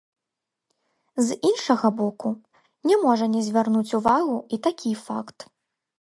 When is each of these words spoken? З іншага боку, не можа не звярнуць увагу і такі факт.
З 1.27 1.35
іншага 1.49 1.87
боку, 2.01 2.27
не 2.93 2.99
можа 3.05 3.25
не 3.37 3.41
звярнуць 3.51 3.95
увагу 3.99 4.35
і 4.57 4.63
такі 4.69 4.91
факт. 5.07 5.39